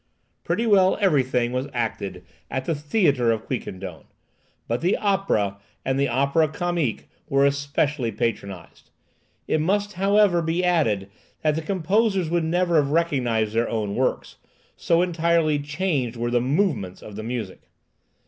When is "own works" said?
13.69-14.37